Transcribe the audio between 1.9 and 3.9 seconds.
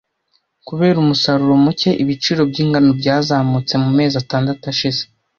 ibiciro by’ingano byazamutse